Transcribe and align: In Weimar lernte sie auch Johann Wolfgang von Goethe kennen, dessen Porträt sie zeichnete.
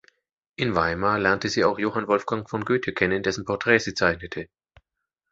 In 0.55 0.73
Weimar 0.73 1.19
lernte 1.19 1.47
sie 1.47 1.63
auch 1.63 1.77
Johann 1.77 2.07
Wolfgang 2.07 2.49
von 2.49 2.65
Goethe 2.65 2.91
kennen, 2.91 3.21
dessen 3.21 3.45
Porträt 3.45 3.77
sie 3.77 3.93
zeichnete. 3.93 4.49